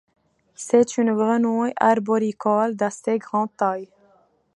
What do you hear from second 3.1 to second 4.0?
grande taille.